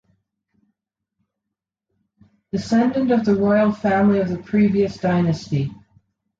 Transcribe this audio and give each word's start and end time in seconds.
Descendant 2.51 3.11
of 3.11 3.23
the 3.23 3.35
royal 3.35 3.71
family 3.71 4.17
of 4.17 4.29
the 4.29 4.37
previous 4.39 4.97
dynasty. 4.97 5.71